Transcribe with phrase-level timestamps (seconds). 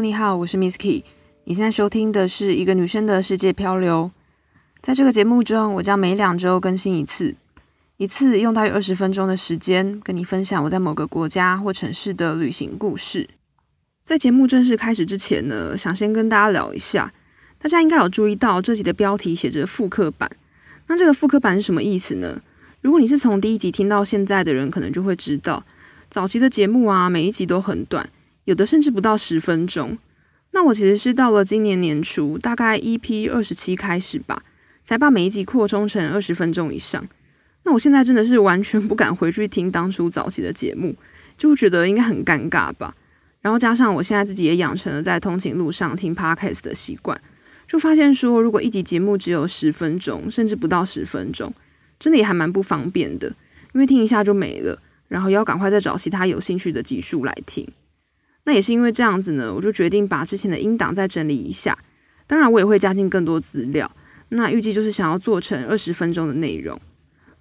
[0.00, 1.02] 你好，我是 Misky。
[1.44, 4.10] 你现在收听的是一个女生的世界漂流。
[4.80, 7.34] 在这个节目中，我将每两周更新一次，
[7.98, 13.28] 一次用大约二十分钟的时间，跟你分享我在某个国家或城市的旅行故事。
[14.02, 17.12] 在节目正式开始之前呢，想先跟大家聊一下，
[17.60, 20.30] 大家应该有注意到这集的标题写着复刻版。
[20.86, 22.40] 那这个复刻版是什么意思呢？
[22.80, 25.62] 如果你是从第一集听到现在的人，可能就会知道，
[26.08, 28.08] 早期的节目啊，每一集都很短。
[28.44, 29.98] 有的甚至不到十分钟。
[30.52, 34.42] 那我其实是到了今年年初，大概 EP 二十七开始吧，
[34.82, 37.08] 才把每一集扩充成二十分钟以上。
[37.62, 40.96] 那我现在真的是完全不敢回去听当初早期的节目，
[41.38, 42.96] 就觉得应该很尴尬吧。
[43.40, 47.20] 然后加上我现在自己也养成了在通勤路上听 Podcast 的习惯，
[47.68, 51.54] 就发现说，如果一集节目只有十分钟，甚至不到十分钟，
[51.98, 53.28] 真的也还蛮不方便的，
[53.72, 57.66] 因为听一下就没了，然后要赶快再找其他有兴趣的集数来听。
[58.44, 61.78] 那也是因为这样子呢，我就决定把之前的音档再整理一下。
[62.26, 63.90] 当然，我也会加进更多资料。
[64.30, 66.80] 那预计就是想要做成二十分钟的内容。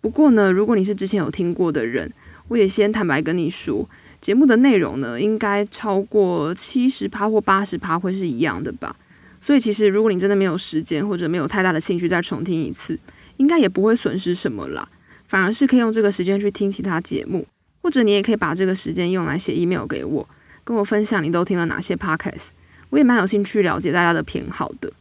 [0.02, 2.12] 不过呢，如果你是之前有听过的人，
[2.48, 3.88] 我也先坦白跟你说，
[4.20, 8.96] 节目的内容呢，应该超过七十趴或八十趴会是一样的吧。
[9.40, 13.00] 所以其实如果你真的没有时间或者没有太大的兴趣再重听一次，
[13.38, 14.90] 应该也不会损失什么啦。
[15.28, 17.46] 反而是可以用这个时间去听其他节目，
[17.84, 20.28] 或者你也可以把这个时间用来写 email 给我。
[20.70, 22.50] 跟我分享你都听了哪些 podcast，
[22.92, 24.94] 我也蛮有兴趣了解大家的偏好的。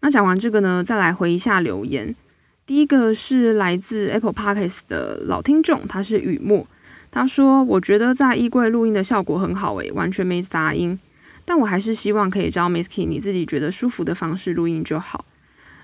[0.00, 2.16] 那讲完这个呢，再来回一下留言。
[2.66, 6.66] 第一个是来自 Apple Podcast 的老听众，他是雨墨，
[7.12, 10.98] 他说：“我觉得在衣柜录音的效果很好，诶，完全没杂音。
[11.44, 15.24] 但我还是希望可以照 Misky 你自己觉得舒服的方式录音就好。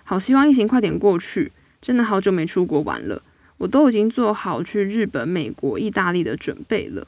[0.02, 3.22] 好希望疫情快点过去，真的好久没出国玩了，
[3.58, 7.06] 我都已经做好去日本、美国、意大利的准备了。”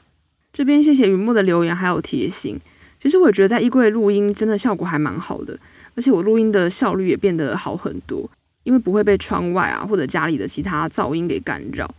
[0.55, 2.57] 这边谢谢云墨的留言还有贴心，
[2.97, 5.59] 其实我觉得在衣柜录音真的效果还蛮好的，
[5.95, 8.31] 而且我录音的效率也变得好很多，
[8.63, 11.93] 因为不会被窗外啊或者家里的其他噪音给干扰，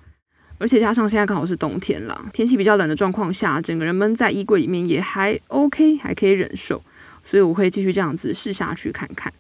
[0.57, 6.83] 而且加上现在刚好是冬天啦，天气比较冷的状况下，整个人闷在衣柜里面也还 OK，还可以忍受，
[7.23, 9.31] 所以我会继续这样子试下去看看。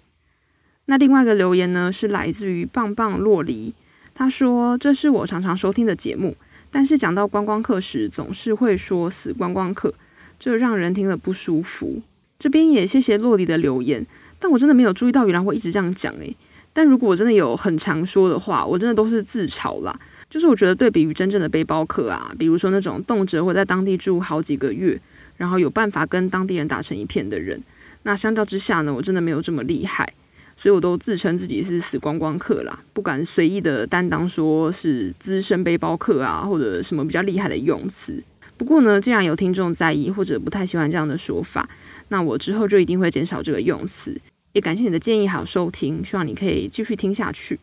[0.84, 3.74] 那另外一个留言呢，是来自于棒棒洛梨，
[4.14, 6.36] 他说，这是我常常收听的节目。
[6.76, 9.94] 但是讲到观光客时，总是会说“死观光客”，
[10.38, 12.02] 这让人听了不舒服。
[12.38, 14.06] 这边也谢谢洛里的留言，
[14.38, 16.36] 但我真的没有注意到，原来会一直这样讲诶。
[16.74, 19.98] 但如果我真的有很常说的话，我真的都是自嘲啦。
[20.28, 25.00] 就是我觉得对比于真正的背包客啊，比如说那种动辄会在当地住好几个月，
[25.38, 27.58] 然后有办法跟当地人打成一片的人，
[28.02, 30.12] 那相较之下呢，我真的没有这么厉害。
[30.56, 38.22] 所以我都自称自己是死观光客啦，不敢随意的担当说是资深背包客啊，或者什么比较厉害的用词。
[38.56, 41.68] 不过呢，既然有听众在意或者不太喜欢这样的说法，
[42.08, 44.18] 那我之后就一定会减少这个用词。
[44.52, 47.60] 也感谢你的建议还有收听，希望你可以继续听下去。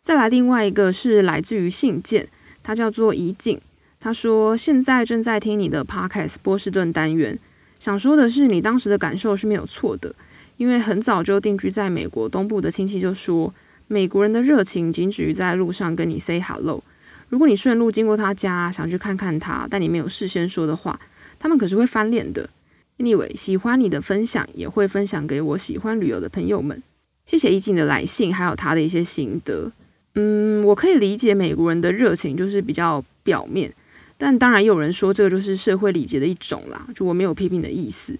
[0.00, 2.28] 再来另外一个是来自于信件，
[2.62, 3.60] 他叫做怡景，
[3.98, 7.36] 他说现在正在听你的 Podcast 波士顿单元，
[7.80, 10.14] 想说的是你当时的感受是没有错的。
[10.58, 13.54] 因为很早就定居在美国东部的亲戚就说，
[13.86, 16.84] 美国人的热情仅止于在路上跟你 say hello。
[17.30, 21.00] 如果你顺路经过他家，想去看看他，但你没有事先说的话，
[21.38, 22.50] 他们可是会翻脸的。
[22.98, 26.82] Anyway，喜欢你的分享，也会分享给我喜欢旅游的朋友们。
[27.24, 29.70] 谢谢怡景的来信，还有他的一些心得。
[30.16, 33.72] 嗯，我可以理解美国人的热情就是比较表面，
[34.16, 38.18] 但当然有人说这个就是社会礼节的一种啦，就我没有批评的意思。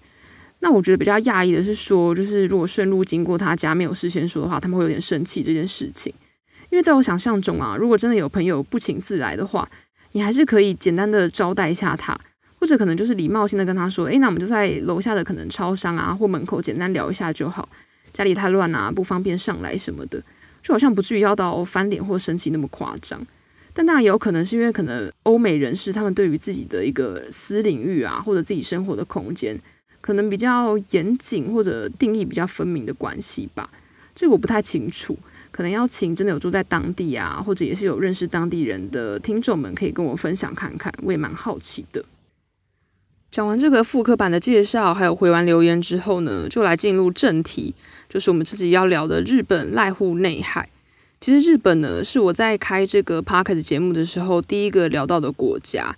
[0.61, 6.13] 那我觉得比较讶异的是说，就是如果顺路经过他家没有事先说的话，他们会有点生气这件事情。
[6.69, 9.67] 因为在我想象中啊，如果真的有朋友不请自来的话，
[10.11, 12.15] 你还是可以简单的招待一下他，
[12.59, 17.67] 或者可能就是礼貌性的跟他说：“诶，那我们就在楼下的可能超商啊或门口简单聊一下就好，
[18.11, 20.21] 家里太乱啊，不方便上来什么的，
[20.61, 23.25] 就好像不至于要到翻脸或生气那么夸张。
[23.73, 29.57] 但当然也有可能是因为可能欧美人士他们对于自己的一个私领域啊，或者自己生活的空间。
[30.01, 33.69] 可能比较严谨或者定义比较分明的关系吧，
[34.15, 35.17] 这我不太清楚。
[35.51, 42.05] 可能要请真的有住在当地啊，或者也是有认识当地人的听众们，可以跟我分享看看，我也蛮好奇的。
[43.31, 47.73] 讲完这个复刻版的介绍，还有回完留言之后呢，就来进入正题，
[48.07, 50.69] 就是我们自己要聊的日本濑户内海。
[51.19, 55.95] 其实日本呢，是我在开这个 podcast 节目的时候第一个聊到的国家。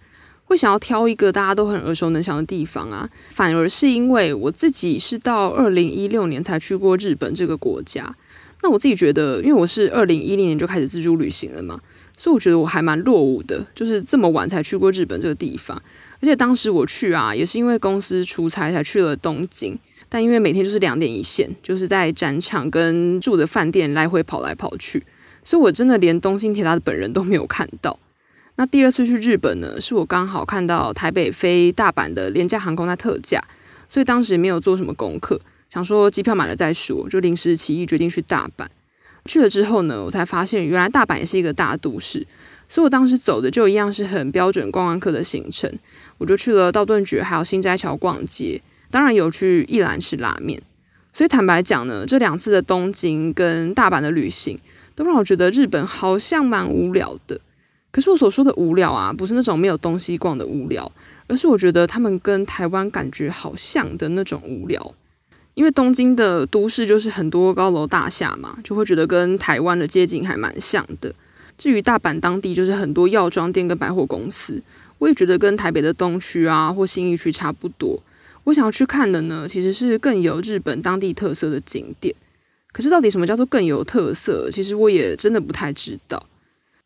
[0.51, 8.13] 会想要挑一个大家都很耳熟能详的地方啊，反而是因为我自己是到二零一六年才去过日本这个国家。
[8.62, 11.80] 那我自己觉得，因为我是二零一零年就开始自助旅行了嘛，
[12.18, 15.81] 所以我觉得我还蛮落伍的，就是这么晚才去过日本这个地方。
[16.19, 25.01] 而且当时我去啊，也是因为公司出差才去了东京，但因为每天就是两点一线，就是在展场跟住的饭店来回跑来跑去，
[25.45, 27.98] 所以我真的连东京铁塔的本人都没有看到。
[28.56, 33.42] 那第二次去日本呢，是我刚好看到台北飞大阪的廉价航空在特价，
[33.89, 35.39] 所以当时也没有做什么功课，
[35.69, 38.68] 想说机票买了再说，就临时起意决定去大阪。
[39.25, 42.25] 去了之后呢，我才发现原来大阪也是一个大都市。
[42.68, 45.69] 所以我当时走的就一样是很标准观光客的行程，
[46.18, 50.62] 我就去了道顿堀还有心斋桥逛街，当然有去一兰吃拉面。
[51.12, 54.57] 所以坦白讲呢，这两次的东京跟大阪的旅行，
[54.95, 57.42] 都让我觉得日本好像蛮无聊的。
[57.92, 60.90] 可是我所说的无聊啊，不是那种没有东西逛的无聊，
[61.28, 64.94] 而是我觉得他们跟台湾感觉好像的那种无聊。
[65.54, 71.14] 因为东京的都市就是很多高楼大厦嘛，就会觉得跟台湾的街景还蛮像的。
[71.58, 74.64] 至于大阪当地，就是很多药妆店跟百货公司，
[74.98, 78.02] 我也觉得跟台北的东区啊或新义区差不多。
[78.46, 82.16] 我想要去看的呢，其实是更有日本当地特色的景点。
[82.72, 84.50] 可是到底什么叫做更有特色？
[84.50, 86.24] 其实我也真的不太知道。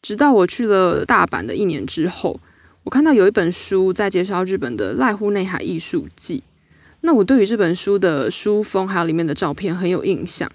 [0.05, 2.39] 直到我去了大阪的一年之后，
[2.83, 6.43] 我看到有一本书在介绍日本的濑户内海艺术祭。
[7.01, 10.47] 那我对于这本书的书封还有里面的照片很有印象，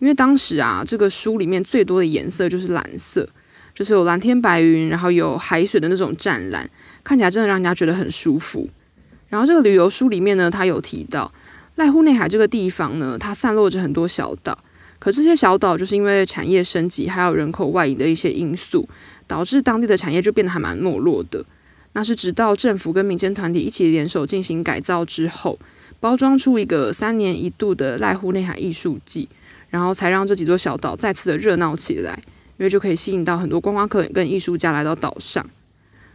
[0.00, 3.26] 因为当时啊，这个书里面最多的颜色就是蓝色。
[3.74, 6.68] 就是有蓝天白云，然后有海水的那种湛蓝，
[7.02, 8.68] 看起来真的让人家觉得很舒服。
[9.30, 11.32] 然后这个旅游书里面呢，它有提到
[11.78, 14.58] 濑户内海这个地方呢，它散落着很多小岛，
[15.00, 18.88] 可这些小岛就是因为产业升级还有人口外移的一些因素，
[19.26, 21.44] 导致当地的产业就变得还蛮没落的。
[21.94, 25.58] 那是直到政府跟民间团体一起联手进行改造之后，
[25.98, 29.28] 包装出一个三年一度的濑户内海艺术季，
[29.70, 32.22] 然后才让这几座小岛再次的热闹起来。
[32.58, 35.42] 因为就可以吸引到很多观光客跟艺术家来到岛上。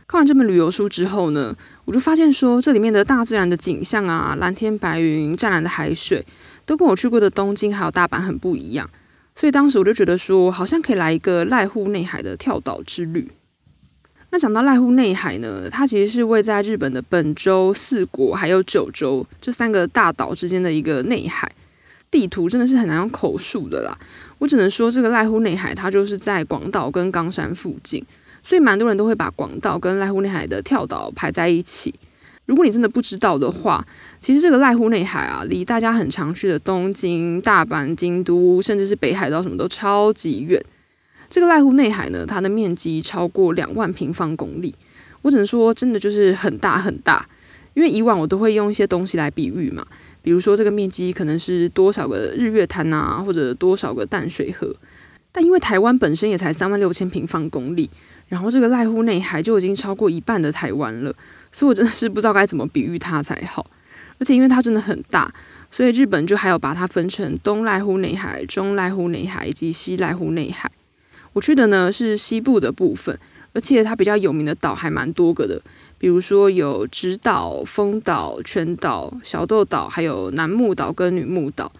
[0.06, 6.24] 看完这本旅游书之后呢，我就发现说，这里面的大自然的景象啊，蓝天白云、湛蓝的海水，
[6.66, 8.90] 都跟我去过的东京还有大阪很不一样。
[9.36, 13.30] 所以当时我就觉得说，好像可以来一个濑户内海的跳岛之旅。
[14.32, 21.52] 那讲到濑户内海呢，它其实是位在日本的本州、四国还有九州这三个大岛之间的一个内海。
[22.12, 23.98] 地图真的是很难用口述的啦，
[24.38, 28.02] 我只能说这个濑户内海它就是在广岛跟冈山附近，
[28.42, 31.94] 所以蛮多人都会把广岛跟濑户内海的跳岛排在一起。
[32.46, 33.86] 如果你真的不知道的话，
[34.20, 40.64] 其实这个濑户内海啊，离大家很常去的东京、大阪、京都，甚至是北海道什么都超级远。
[41.30, 44.74] 这个濑户内海呢，它的面积超过两万平方公里，
[45.24, 47.28] 我只能说真的就是很大很大。
[47.74, 49.86] 因为以往我都会用一些东西来比喻嘛。
[50.22, 54.74] 比如说，这个面积可能是多少个日月潭啊，或者多少个淡水河。
[55.32, 57.90] 但因为台湾本身也才三万六千平方公里，
[58.30, 61.14] 然后这个濑户内海就已经超过一半的台湾了，
[61.56, 63.66] 所以我真的是不知道该怎么比喻它才好。
[64.20, 65.34] 而且因为它真的很大，
[65.72, 70.70] 所以日本就还有把它分成东濑户内海、中濑户内海以及西濑户内海。
[71.32, 73.18] 我去的呢是西部的部分，
[73.54, 75.62] 而且它比较有名的岛还蛮多个的。
[75.98, 81.72] 比如说有直岛、丰岛、全岛、小豆岛，还有南木岛跟女木岛。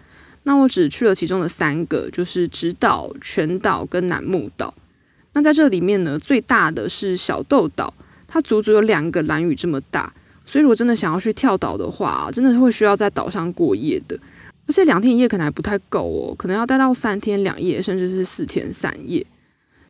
[0.44, 4.72] 那我只去了其中的三个，就是直岛、全岛跟男木岛。
[5.34, 7.92] 那在这里面呢，最大的是小豆岛，
[8.36, 10.12] 它足足有两个蓝雨这么大。
[10.44, 14.14] 所以如果真的想要去跳岛的话，真的是会需要在岛上过夜的。
[14.66, 19.24] 而且两天一夜可能还不太够哦，可能要待到三天两夜，甚至是四天三夜。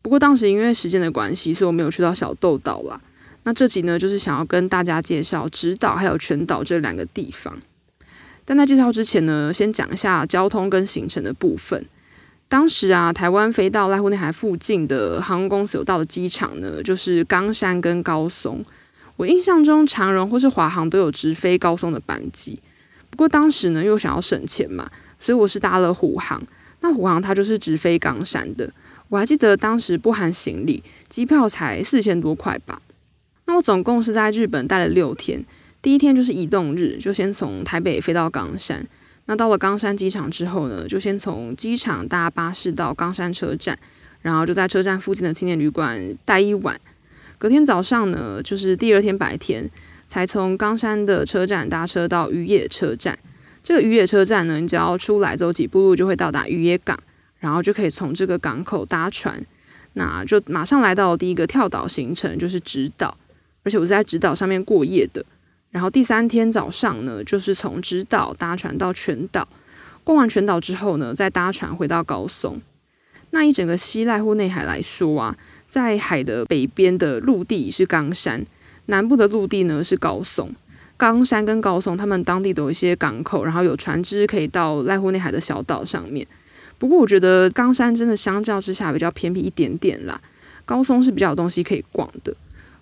[0.00, 3.00] 不过当时因为时间的关系，所以我没有去到小豆岛啦。
[3.42, 7.60] 那这集呢，就是想要跟大家介绍直岛还有全岛这两个地方。
[8.44, 11.84] 但在介绍之前呢，先讲一下交通跟行程的部分。
[12.48, 18.64] 当时啊，台湾飞到濑户内海附近的航空公司有到的机场呢，就是冈山跟高松。
[19.16, 22.60] 我印象中长荣或是华航都有直飞高松的班机。
[23.10, 24.88] 不过当时呢，又想要省钱嘛，
[25.18, 26.40] 所以我是搭了虎航。
[26.80, 28.70] 那虎航它就是直飞冈山的。
[29.08, 32.80] 我还记得当时不含行李，机票才四千多块吧。
[33.46, 35.44] 那我总共是在日本待了六天，
[35.80, 38.86] 第一天就是移动日，就先从台北飞到冈山。
[39.26, 43.78] 那到了冈山机场之后呢，就先从机场搭巴士到冈山车站，
[44.22, 46.80] 然后就在车站附近的青年旅馆待一晚。
[47.38, 49.68] 隔天早上呢，就是第二天白天，
[50.08, 53.18] 才从冈山的车站搭车到宇野车站。
[53.62, 56.98] 这个宇野车站呢，你只要出来走几步路就会到达宇野港，
[57.40, 59.44] 然后就可以从这个港口搭船，
[59.94, 63.18] 那就马上来到第一个跳岛行程，就是直岛。
[63.64, 65.26] 而且我是在直岛上面过夜的，
[65.76, 69.46] 然后第三天早上呢，就是从直岛搭船到全岛，
[70.02, 72.58] 逛完全岛之后呢，再搭船回到高松。
[73.32, 75.36] 那一整个西濑户内海来说啊，
[75.68, 78.42] 在海的北边的陆地是冈山，
[78.86, 80.50] 南部的陆地呢是高松。
[80.96, 86.26] 冈山跟高松，他们当地都有一些港口，然后有船只可以到濑户内海的小岛上面。
[86.78, 90.18] 不过我觉得冈山真的相较之下比较偏僻一点点啦，
[90.64, 92.34] 高松是比较有东西可以逛的。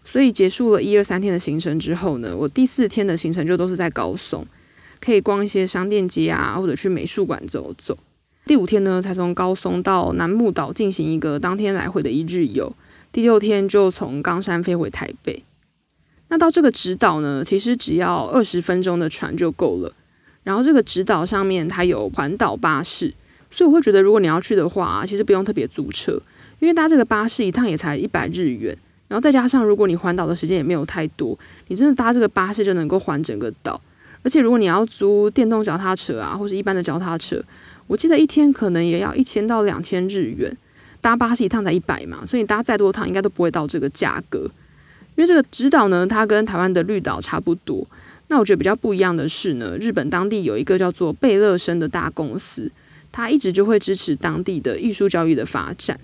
[0.05, 4.47] 所以结束了一二三天的行程之后呢，我第四天的行程就都是在高松，
[5.01, 7.97] 可以逛一些商店街啊，或者去美术馆走走。
[8.47, 12.71] 第五天呢，才从高松到南木岛进行一个当天来回的一日游。
[13.11, 15.43] 第六天就从冈山飞回台北。
[16.29, 19.95] 那到这个直岛呢，其实只要二十分钟的船就够了。
[20.43, 23.15] 然后这个直岛上面它有环岛巴士，
[23.51, 26.21] 所以我会觉得如果你要去的话，其实不用特别租车，
[26.59, 28.77] 因为搭这个巴士一趟也才一百日元。
[29.15, 33.81] 然后再加上如果你环岛的时间也没有太多，你真的搭这个巴士就能够环整个岛。
[34.25, 37.41] 而且如果你要租电动脚踏车啊，或是一般的脚踏车，
[37.87, 40.53] 我记得一天可能也要一千到两千日元，
[41.01, 44.51] 搭巴士一趟才一百嘛，所以你搭再多趟应该都不会到这个价格。
[45.15, 47.87] 因为这个直岛呢，它跟台湾的绿岛差不多。
[48.27, 52.69] 那我觉得比较不一样的是呢，日本当地有一个叫做贝乐生的大公司，
[53.13, 56.01] 它一直就会支持当地的艺术教育的发展。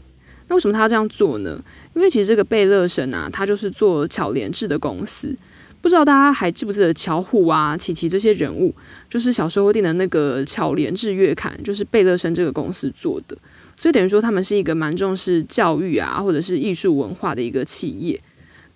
[0.50, 1.62] 那为什么他这样做呢？
[1.94, 5.34] 因为其实这个贝乐生啊，他就是做巧连智的公司。
[5.80, 8.74] 不知道大家还记不记得巧虎啊、琪琪这些人物，
[9.08, 13.38] 就是小时候订的那个巧连智月刊，就是贝乐生这个公司做的。
[13.76, 18.20] 所以等于说他们是一个蛮重视教育啊，或者是艺术文化的一个企业。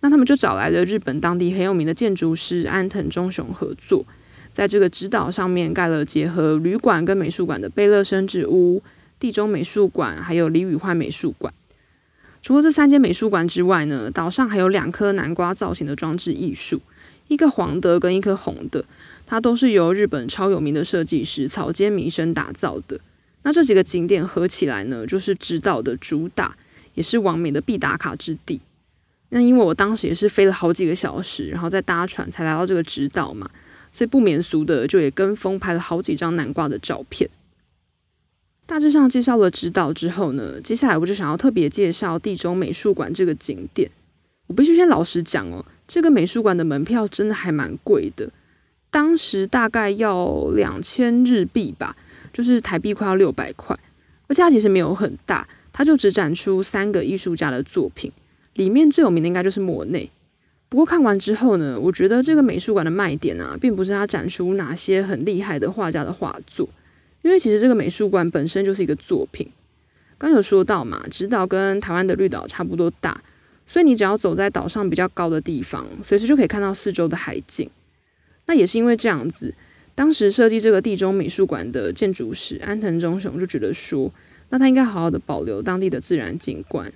[0.00, 4.06] 那他们就找来了日本当地很有名的建筑师安藤忠雄合作，
[4.52, 8.82] 在这个指导上面盖了结合旅馆跟美术馆的贝乐生智屋、
[9.18, 11.52] 地中美术馆，还有李宇焕美术馆。
[12.44, 16.78] 除了这三间美术馆之外呢，岛上还有两颗南瓜造型的装置艺术。
[17.28, 18.84] 一个黄的跟一颗红的，
[19.26, 23.00] 它都是由日本超有名的设计师草间弥生打造的。
[23.44, 26.54] 那这几个景点合起来呢，就是直岛的主打，
[26.92, 28.60] 也是网美的必打卡之地。
[29.30, 33.48] 那因为我当时也是飞了好几个小时，然后再搭船才来到这个直岛嘛，
[33.90, 37.30] 所以不免俗的就也跟风拍了好几张南瓜的照片。
[38.66, 43.90] 大致上介绍了指导之后呢，接下来我就想要特别介绍地中美术馆这个景点。
[44.46, 45.64] 我必须先老实讲哦。
[45.86, 48.30] 这个美术馆的门票真的还蛮贵的，
[48.90, 51.94] 当时大概要两千日币吧，
[52.32, 53.78] 就是台币快要六百块，
[54.26, 58.10] 而且它其实没有很大，它就只展出三个艺术家的作品，
[58.54, 60.10] 里面最有名的应该就是莫内。
[60.70, 66.66] 不过看完之后呢，我觉得这个美术馆的卖点啊，并不是它展出哪些很厉害的画家的画作，
[67.24, 69.48] 因为其实这个美术馆本身就是一个作品。
[70.18, 73.20] 刚有说到嘛，直岛跟台湾的绿岛差不多大。
[73.66, 77.68] 所以你只要走在岛上比较高的地方，随时就可以看到四周的海景。
[78.44, 79.54] 那也是因为这样子，
[79.94, 84.12] 当时设计这个地中美术馆的建筑师安藤忠雄就觉得说，
[84.50, 86.92] 那他应该好好的保留当地的自然景观。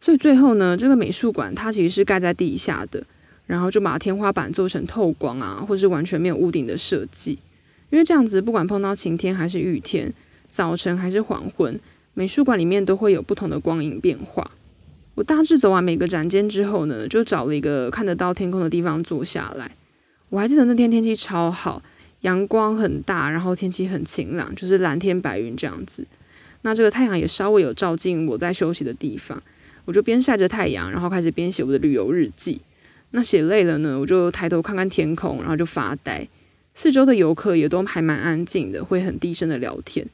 [0.00, 3.04] 所以最后呢，这个美术馆它其实是盖在地下的，
[3.46, 7.36] 然后就把天花板做成透光啊，或是完全没有屋顶的设计。
[7.92, 10.10] 因为这样子，不管碰到晴天还是雨天，
[10.48, 11.78] 早晨还是黄昏，
[12.14, 14.50] 美术馆里面都会有不同的光影变化。
[15.14, 19.70] 我大致走完每个展间之后呢，就找了一个看得到天空的地方坐下来。
[20.30, 21.82] 我还记得那天天气超好，
[22.22, 26.06] 阳光很大，然后天气很晴朗，就是蓝天白云这样子。
[26.62, 29.42] 那这个太阳也稍微有照进我在休息的地方，
[29.84, 32.62] 我就边晒着太阳，然后开始边写我的旅游日记。
[33.10, 36.26] 那写累了呢，我就抬头看看天空，然后就发呆。
[36.74, 40.06] 四周的游客也都还蛮安静的，会很低声的聊天。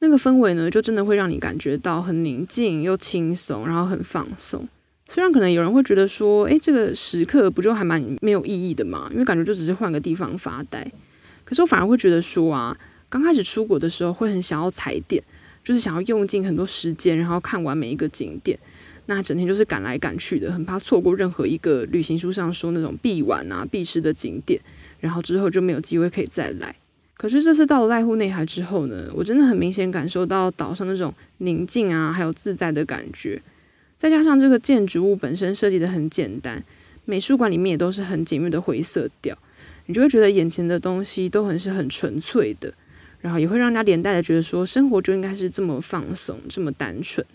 [0.00, 4.66] 那个氛围呢，就真的会让你感觉到很宁静又轻松，然后很放松。
[5.08, 9.08] 虽然可能有人会觉得说，诶，这个时刻不就还蛮没有意义的嘛？
[9.12, 10.90] 因为感觉就只是换个地方发呆。
[11.44, 12.76] 可是我反而会觉得说啊，
[13.08, 15.22] 刚开始出国的时候会很想要踩点，
[15.62, 18.58] 就是想要用尽很多时间，然后看完每一个景点。
[19.06, 24.60] 那整天就是赶来赶去的，很怕错过任何一个旅行书上说那种必玩啊、必吃的景点，
[25.00, 26.76] 然后之后就没有机会可以再来。
[27.16, 33.42] 可是这次到了濑户内海之后呢，我真的很明显感受到岛上那种宁静啊，还有自在的感觉。
[33.98, 36.64] 再加上这个建筑物本身设计得很简单，
[37.04, 39.36] 美术馆里面也都是很简约的灰色调，
[39.84, 42.72] 你就会觉得眼前的东西都很是很纯粹的，
[43.20, 47.26] 然后也会让人家连带的觉得说，生活就应该是这么放松，这么单纯。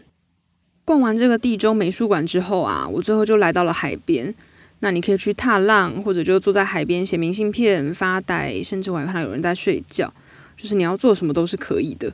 [0.84, 4.34] 逛完这个地中美术馆之后啊，我最后就来到了海边。
[4.80, 10.14] 那你可以去踏浪，或者就坐在海边写明信片、发呆，甚至我还看到有人在睡觉。
[10.58, 12.14] 就是你要做什么都是可以的。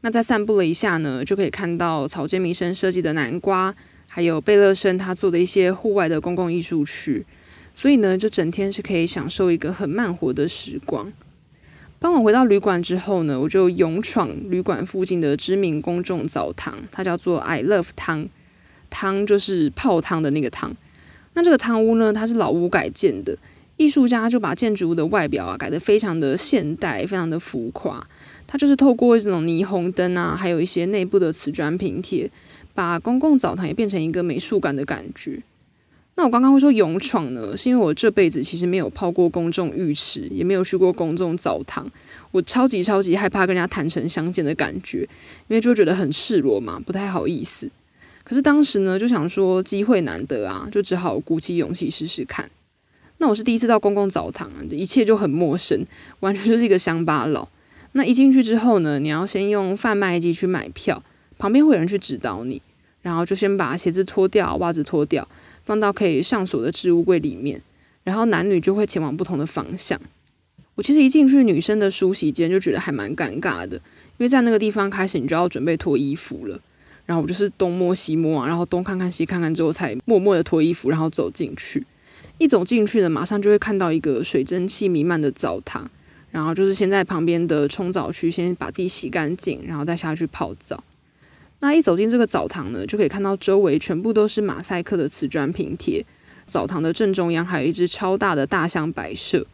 [0.00, 3.74] 那在散步了一下呢，就可以看到草间弥生设计的南瓜，
[4.06, 7.24] 还有贝乐生他做的一些户外的公共艺术区。
[7.74, 11.12] 所以呢，就整天是可以享受一个很慢活的时光。
[12.00, 18.28] 傍晚回到旅馆之后呢，我就勇闯旅馆附近的知名公众澡堂，它叫做 I Love 汤，
[18.88, 20.76] 汤就是泡汤的那个汤。
[21.38, 23.32] 那这个汤屋呢，它是老屋改建的，
[23.76, 28.04] 艺术家就把建筑物的外表啊改得非常的现代，非常的浮夸。
[28.44, 32.28] 它就是透过这种霓虹灯啊，还有一些内部的瓷砖拼贴，
[32.74, 35.40] 把公共澡堂也变成一个美术馆的感觉。
[36.16, 41.88] 那我刚刚会说勇闯呢，是因为我这辈子其实没有泡过公众浴池，也没有去过公众澡堂，
[42.32, 45.08] 我超级超级害怕跟人家坦诚相见的感觉，
[45.46, 47.70] 因为就觉得很赤裸嘛，不太好意思。
[48.28, 52.50] 可是当时呢，就想说机会难得啊，就只好鼓起勇气试试看。
[53.16, 55.82] 那我是第一次到公共澡堂，一切就很陌生，
[56.20, 57.48] 完全就是一个乡巴佬。
[57.92, 61.02] 那一进去之后呢，你要先用贩卖机去买票，
[61.38, 62.60] 旁边会有人去指导你，
[63.00, 65.26] 然后就先把鞋子脱掉，袜子脱掉。
[65.64, 67.60] 放到可以上锁的置物柜里面，
[68.04, 70.00] 然后男女就会前往不同的方向。
[70.74, 76.58] 我其实一进去女生的梳洗间就觉得还蛮尴尬的，因为在那个地方开始你就要准备脱衣服了，
[77.08, 81.86] 然后我就是东摸西摸啊，然后东看看西看看之后才默默的脱衣服，然后走进去。
[82.36, 85.90] 一走进去呢，马上就会看到一个水蒸气弥漫的澡堂，
[86.30, 90.84] 然后就是先在旁边的冲澡区先把自己洗干净，然后再下去泡澡。
[91.60, 96.04] 那一走进这个澡堂呢，就可以看到周围全部都是马赛克的瓷砖拼贴。
[96.44, 99.46] 澡堂的正中央还有一只超大的大象摆设，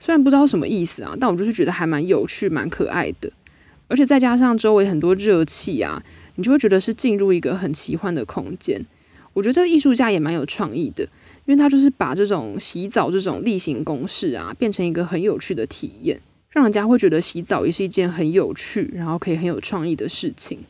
[0.00, 3.30] 虽然不知道什么意思啊，但我就是觉得还蛮有趣、蛮可爱的。
[3.88, 6.02] 而且再加上周围很多热气啊，
[6.36, 8.84] 你就会觉得是进入一个很奇幻的空间。
[9.32, 11.02] 我觉得这个艺术家也蛮有创意的，
[11.44, 20.60] 因为他就是把这种洗澡这种例行公事啊，变成一个很有趣的体验，让人家会觉得洗澡也是一件很有趣，然后可以很有创意的事情。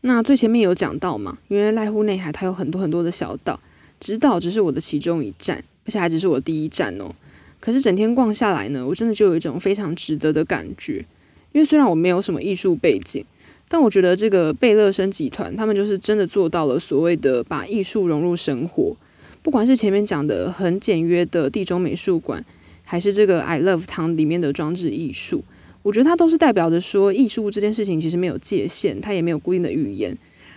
[0.00, 3.60] 那最前面有讲到嘛，因为濑户内海它有很多很多的小岛，
[4.00, 7.14] 直岛只是我的其中一站，而且还只是我第一站哦。
[7.60, 11.04] 可是整天逛下来呢，我真的就有一种非常值得的感觉。
[11.52, 13.24] 因为虽然我没有什么艺术背景，
[13.72, 18.94] 但我觉得这个贝乐生集团他们就是真的做到了所谓的把艺术融入生活。
[19.42, 22.44] 不管是前面讲的很简约的地中美术馆，
[22.84, 25.42] 还是这个 I Love Town 里面的装置艺术。
[25.82, 30.14] 我觉得它都是代表着说，艺术这件事情其实没有界限，它也没有固定的语言，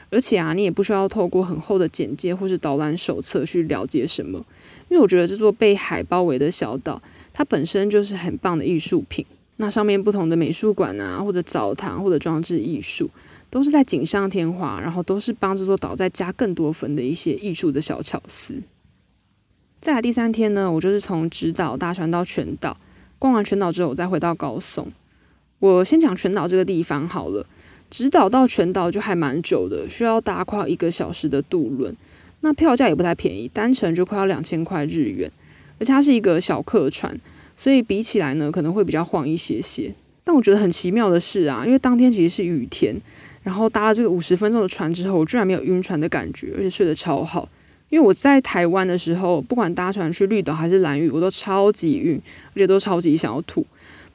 [0.10, 4.46] 而且啊，你也不需要透过很厚的简介或是导览手册去了解什么，
[4.90, 7.02] 因为我觉得这座被海包围的小岛，
[7.34, 9.26] 它本身就是很棒的艺术品。
[9.58, 13.10] 那上面不同的美术馆啊，或者澡堂，或者装置艺术，
[13.50, 18.62] 都是在锦上添花，然后都是帮这座岛再加更多分的一些艺术的小巧思。
[19.80, 22.76] 再来第三天呢，我就是从直岛搭船到全岛，
[23.18, 24.92] 逛完全岛之后，我再回到高松。
[25.60, 27.46] 我先讲全岛这个地方好了，
[27.90, 31.96] 直岛到全岛就还蛮久的，需要搭快一个小时的渡轮，
[32.42, 35.32] 那票价也不太便宜，单程就快要两千块日元，
[35.80, 37.18] 而且它是一个小客船，
[37.58, 39.94] 所以比起来呢，可能会比较晃一些些。
[40.24, 42.98] 但我觉得很奇妙的是啊，因为当天其实是雨天，
[43.44, 47.48] 然后搭了这个五十分钟的船之后，我居然没有晕船的感觉，而且睡得超好。
[47.90, 52.20] 因为我在台湾的时候，不管搭船去绿岛还是蓝屿，我都超级晕，
[52.54, 53.66] 而且都超级想要吐。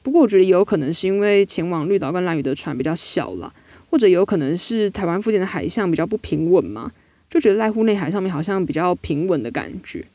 [0.03, 3.51] 不过我觉得也有可能是因为前往绿岛跟蓝屿的船比较小啦，
[3.89, 6.91] 或者有可能是台湾附近的海象比较不平稳嘛，
[7.29, 10.05] 就觉得濑户内海上面好像比较平稳的感觉。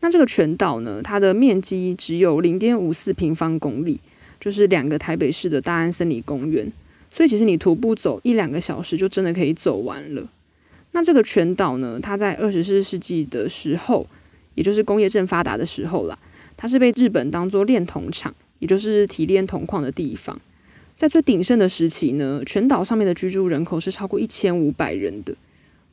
[0.00, 4.00] 那这个全岛呢，它的面积只有零点五四平方公里，
[4.40, 6.72] 就是两个台北市的大安森林公园，
[7.10, 10.28] 所以其实你徒步走一两个小时就真的可以走完了。
[10.92, 14.06] 那这个全岛呢，它在二十四世纪的时候，
[14.54, 16.18] 也就是工业正发达的时候啦，
[16.56, 18.34] 它是被日本当做炼铜厂。
[18.60, 20.38] 也就是提炼铜矿的地方，
[20.94, 25.34] 在最鼎盛的时期呢，全岛上面的居住人口是超过一千五百人的，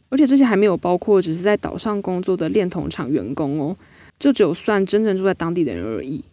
[0.10, 3.78] 而且这些还没有包括只是在岛上工作的炼铜厂员工哦，
[4.20, 6.24] 就只有算真正住在当地的人而已。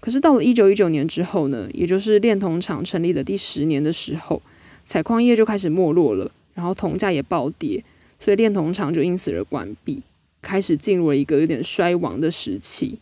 [0.00, 4.40] 可是到了一九一九年之后呢，也就是炼铜厂成立的第十年的时候，
[4.86, 7.84] 采矿业就开始没落了，然后铜价也暴跌，
[8.18, 10.02] 所以炼铜厂就因此而关闭，
[10.40, 12.98] 开始进入了一个有点衰亡的时期。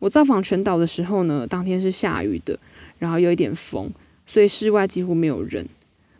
[0.00, 2.58] 我造访全岛的时候呢，当天是下雨的，
[2.98, 3.90] 然后有一点风，
[4.26, 5.66] 所以室外几乎没有人。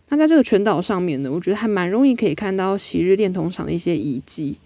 [0.08, 4.56] 那在这个全岛上面呢，我觉得还蛮容易可以看到昔日炼铜厂的一些遗迹。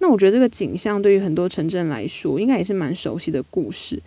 [0.00, 4.02] 那我觉得这个景象对于很多城镇来说，应该也是蛮熟悉的故事，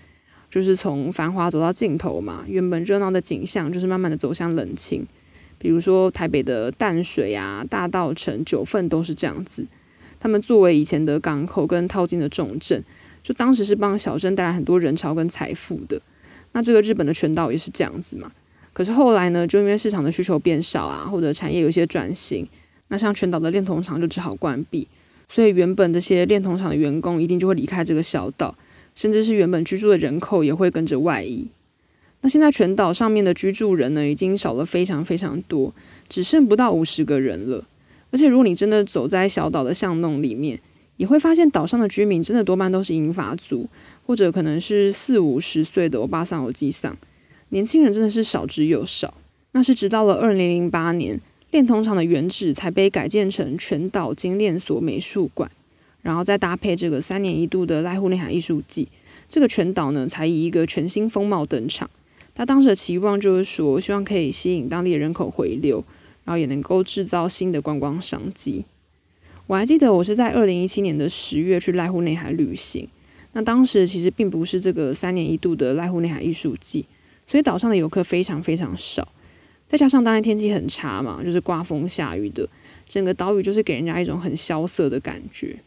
[0.50, 2.44] 就是从繁华走到尽头嘛。
[2.48, 5.08] 原本热闹的景象，就是慢慢的走向冷清。
[5.58, 9.66] 比如说台北的淡水啊、大道城、九份都是这样子。
[10.20, 12.84] 他们作为以前的港口跟淘金的重镇。
[13.24, 16.02] 就当时是帮小镇带来很多人潮跟财富的，
[16.52, 18.30] 那这个日本的全岛也是这样子嘛。
[18.74, 22.46] 可是后来呢，就因为市场的需求变少啊，或者产业有些转型，
[22.90, 24.86] 那像全岛的炼铜厂就只好关闭，
[25.30, 28.56] 所以原本这些炼铜厂的员工一定就会离开这个小岛，
[28.96, 31.48] 甚至是原本居住的人口也会跟着外移。
[32.22, 35.74] 那现在全岛上面的居住人呢，已经少了非常非常多，
[36.08, 37.68] 只剩不到五十个人了。
[38.12, 40.60] 而且如果你真的走在小岛的巷弄里面，
[40.98, 43.68] 也会发现岛上的居民真的多半都是银发族，
[44.06, 46.96] 或者可能是四五十岁的欧巴桑、欧吉桑，
[47.50, 49.16] 年轻人真的是少之又少。
[49.52, 51.20] 那是直到了二零零八年，
[51.54, 55.50] 炼铜厂的原址才被改建成全岛精炼所美术馆，
[56.02, 58.88] 然后再搭配这个三年一度的濑户内海艺术季，
[59.30, 61.88] 这个全岛呢才以一个全新风貌登场。
[62.34, 65.86] 他当时的期望就是说，希望可以吸引当地的人口回流，
[66.26, 68.66] 然后也能够制造新的观光商机。
[69.46, 72.88] 我还记得我是在二零一七年的十月去濑户内海旅行，
[73.34, 76.84] 那当时其实并不是这个三年一度的濑户内海艺术季，
[77.28, 79.08] 所以岛上的游客非常非常少，
[79.74, 82.48] 再加上当天天气很差嘛，就是刮风下雨的，
[82.88, 85.58] 整个岛屿就是给人家一种很萧瑟的感觉。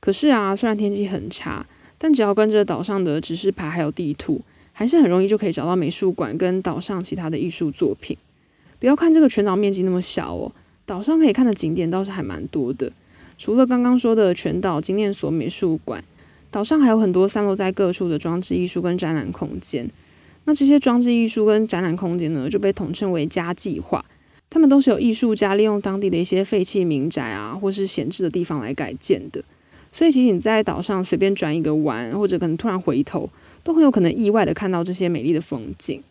[0.00, 1.66] 可是啊，虽然天气很差，
[1.98, 4.40] 但只要跟着岛上的指示牌还有地图，
[4.72, 8.16] 还是很容易就可以找到美术馆跟岛上其他的艺术作品。
[8.80, 10.50] 不要看这个全岛面积那么小哦，
[10.86, 12.90] 岛上可以看的景点倒是还蛮多的。
[13.36, 16.02] 除了刚刚说的全岛精炼所美术馆，
[16.50, 19.86] 岛上还有很多散落在各处的装置艺术跟展览空间。
[20.44, 24.04] 那这些装置艺术跟展览空间呢，就被统称为家计划。
[24.50, 29.42] 他们都是由艺术家利用当地的一些废弃民宅啊，或是闲置的地方来改建的。
[29.90, 33.30] 所以，其实你在岛上随便转一个弯，或者可能突然回头，
[33.62, 36.02] 都很有可能意外的看到这些美丽的风景。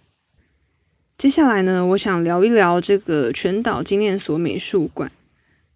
[1.17, 5.11] 接下来呢，我想聊一聊这个全岛精炼所美术馆。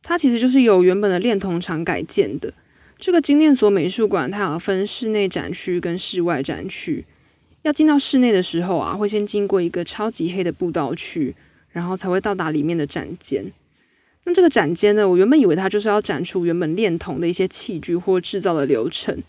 [0.01, 2.53] 它其实就是由原本的炼铜厂改建的。
[2.97, 7.05] 这个精炼所美术馆，它有分室内展区跟室外展区。
[7.67, 11.36] 要进到室内的时候啊，会先经过一个超级黑的步道区，
[11.69, 13.45] 然后才会到达里面的展间。
[14.23, 19.21] 那这个展间呢，我原本以为它就是要展出原本炼铜的一些器具或制造的流程。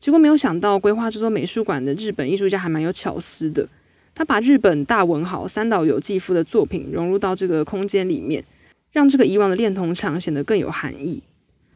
[0.00, 3.68] 结果没有想到，规划这座美术馆的日本艺术家还蛮有巧思的。
[4.12, 8.44] 他把日本大文豪三岛由纪夫的作品融入到这个空间里面，
[8.90, 11.22] 让这个以往的炼铜厂显得更有含义。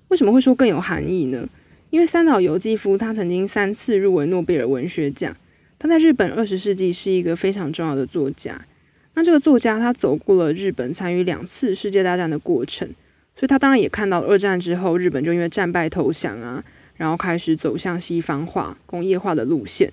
[0.08, 1.48] 为什么会说更有含义呢？
[1.90, 5.34] 因为三岛由纪夫他曾经三次入围诺贝尔文学奖，
[5.78, 8.60] 他在日本二十世纪是一个非常重要的作家。
[9.14, 12.88] 那这个作家他走过了日本参与两次世界大战的过程，
[13.34, 16.64] 所以他当然也看到了二战之后日本就因为战败投降啊。
[16.96, 19.92] 然后开始走向西方化、工业化的路线。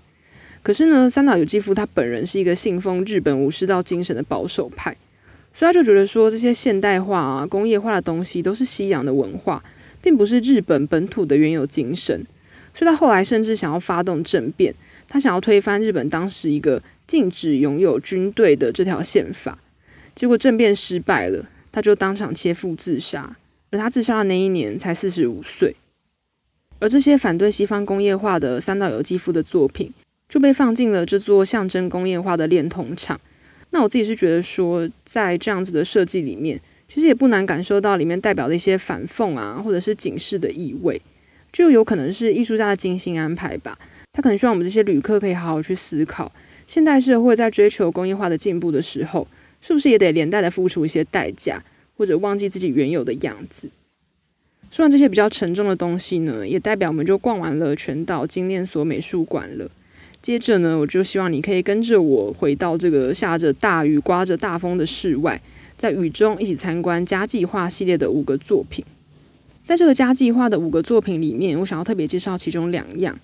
[0.64, 4.98] 可是呢，三岛由纪夫他本人是一个信奉日本武士道精神的保守派，
[5.54, 9.64] 所以他就觉得说，这些现代化啊、工业化的东西都是西洋的文化，
[10.02, 12.26] 并不是日本本土的原有精神。
[12.74, 14.74] 所以他后来甚至想要发动政变，
[15.08, 19.60] 他想要推翻日本当时一个禁止拥有军队的这条宪法。
[20.14, 23.36] 结果政变失败了，他就当场切腹自杀。
[23.72, 25.76] 而他自杀的那一年才四十五岁。
[26.80, 29.92] 而这些反对西方工业化的三岛由纪夫的作品，
[30.30, 33.20] 就被放进了这座象征工业化的炼铜厂。
[33.72, 41.02] 那我自己是觉得说，在这样子的设计里面，其实也不难感受到里面代表的一些反讽啊，或者是警示的意味，
[41.52, 43.78] 就有可能是艺术家的精心安排吧。
[44.16, 46.32] 他可能希望我们这些旅客可以好好去思考，
[46.66, 49.28] 现代社会在追求工业化的进步的时候，
[49.60, 51.62] 是不是也得连带的付出一些代价，
[51.98, 53.70] 或者忘记自己原有的样子。
[54.72, 59.70] 说完这些比较沉重的东西呢，也代表我们就逛完了全岛精炼所美术馆了。
[60.22, 65.42] 接着呢，我就希望你可以跟着我回到这个下着大雨、刮着大风的室外，
[65.76, 68.86] 在雨中一起参观家计划系列的五个作品。
[69.66, 73.20] 在这个家计划的五个作品里面，我想要特别介绍其中两样。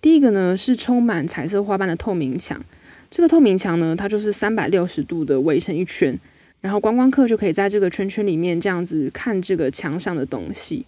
[0.00, 2.62] 第一个呢是充满彩色花瓣的透明墙，
[3.10, 6.18] 这个透明墙呢，它就是三百六十度的围成一圈。
[6.62, 10.84] 然后观光客就可以在这个圈圈里面这样子看这个墙上的东西，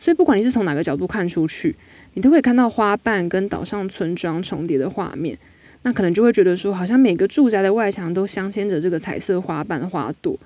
[0.00, 1.74] 所以不管你是从哪个角度看出去，
[2.14, 5.36] 你都可以看到花瓣跟岛上村庄重叠的画面。
[5.82, 10.38] 那可能就会觉得说，好像每个住宅的外墙都镶嵌着这个彩色花瓣花朵，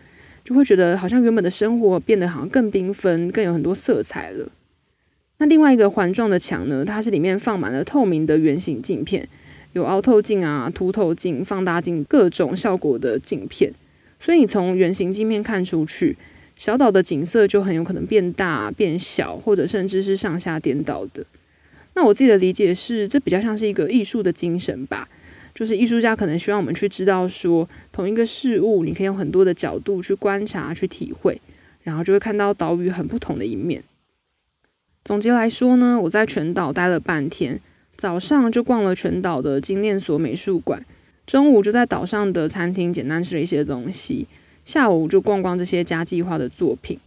[0.42, 4.50] 就会觉得好像原本的生活变得好像更缤纷，更有很多色彩了。
[5.40, 9.26] 那另外一个环状的墙呢，它是里面放满了透明的圆形镜片，
[9.72, 13.72] 有凹透镜啊、凸透镜、放大镜各种效果的镜片。
[14.20, 16.14] 所以你从圆形镜片看出去，
[16.57, 21.24] 小岛的景色就很有可能变大、变小，或者甚至是上下颠倒的。
[21.94, 25.09] 那我自己的理解是，这比较像是一个艺术的精神吧，
[25.55, 31.40] 就是艺术家可能希望我们去知道说，同一个事物，你可以用很多的角度去观察、去体会，
[31.83, 33.83] 然后就会看到岛屿很不同的一面。
[35.02, 37.58] 总结来说呢，我在全岛待了半天，
[37.96, 40.84] 早上就逛了全岛的精炼所美术馆。
[41.26, 44.26] 中午就在岛上的餐厅简单吃了一些东西，
[44.64, 46.98] 下午就逛逛这些家计划的作品。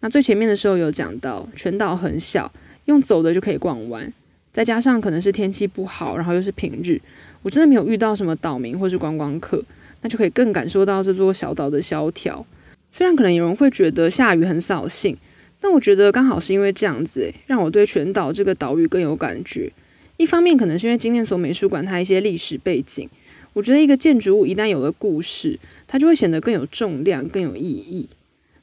[0.00, 2.52] 那最前面的时候有讲到，全岛很小，
[2.84, 4.12] 用走的就可以逛完。
[4.52, 7.00] 再加上可能是天气不好，然后又是平日，
[7.42, 9.62] 我真的没有遇到什么岛民或是观光客，
[10.02, 12.44] 那就可以更感受到这座小岛的萧条。
[12.90, 15.16] 虽然可能有人会觉得下雨很扫兴，
[15.60, 19.70] 但我觉得刚好是因为这样子，让我对全岛这个岛屿更有感觉。
[20.16, 23.08] 一方面可能是因为精炼所美术馆它一些历史背景，
[23.52, 28.08] 我觉得一个建筑物一旦有了故事，它就会显得更有重量、更有意义。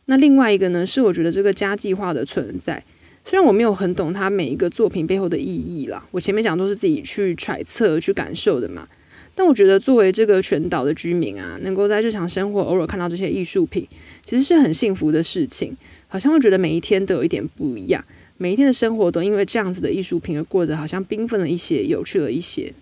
[0.05, 2.83] 那另外一个呢，是我觉得这个家计划的存在。
[3.25, 8.87] 虽然我没有很懂它每一个作品背后的意义啦，我前面讲都是自己去揣测、去感受的嘛。
[9.35, 13.85] 但我觉得作为这个全岛的居民啊，能够在日常生活偶尔看到这些艺术品，
[14.23, 15.75] 其实是很幸福的事情。
[16.07, 18.03] 好像会觉得每一天都有一点不一样，
[18.37, 22.73] 每一天的生活都因为这样子的艺术品而过得好像缤纷了一些、有趣了一些。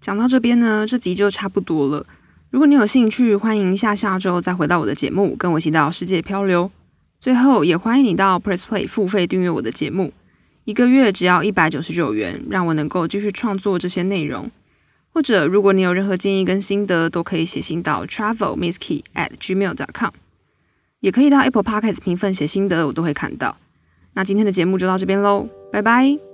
[0.00, 2.06] 讲到这边呢，这集就差不多了。
[2.50, 6.70] 如果你有兴趣，欢迎下下周再回到我的节目，跟我一起到世界漂流。
[7.20, 10.12] 最后，也欢迎你到 Press Play 付费订阅我的节目，
[10.64, 14.50] 一个月只要一百九十九元，让我能够继续创作这些内容。
[15.12, 20.12] 或者，如果你有任何建议跟心得，都可以写信到 travelmisskey at gmail.com，
[21.00, 23.56] 也可以到 Apple Podcast 评分写心得，我都会看到。
[24.14, 26.29] 那今天的节目就到这边喽，拜拜。